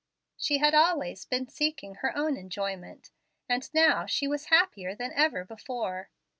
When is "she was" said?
4.07-4.45